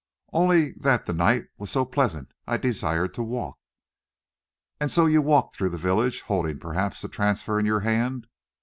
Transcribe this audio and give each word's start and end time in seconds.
"Only 0.33 0.71
that 0.79 1.05
the 1.05 1.13
night, 1.13 1.43
he 1.43 1.49
was 1.59 1.69
so 1.69 1.85
pleasant, 1.85 2.31
I 2.47 2.57
desired 2.57 3.13
to 3.13 3.21
walk." 3.21 3.59
"And 4.79 4.89
so 4.89 5.05
you 5.05 5.21
walked 5.21 5.53
through 5.53 5.69
the 5.69 5.77
village, 5.77 6.21
holding, 6.21 6.57
perhaps, 6.57 7.03
the 7.03 7.07
transfer 7.07 7.59
in 7.59 7.67
your 7.67 7.81
hand?" 7.81 8.25